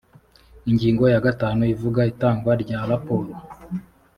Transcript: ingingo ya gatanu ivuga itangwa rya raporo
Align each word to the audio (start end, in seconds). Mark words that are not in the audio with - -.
ingingo 0.69 1.03
ya 1.13 1.23
gatanu 1.25 1.61
ivuga 1.73 2.01
itangwa 2.11 2.51
rya 2.63 2.79
raporo 2.89 3.31